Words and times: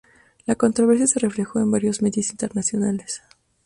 La 0.47 0.55
controversia 0.55 1.05
se 1.05 1.19
reflejó 1.19 1.59
en 1.59 1.69
varios 1.69 2.01
medios 2.01 2.31
internacionales. 2.31 3.21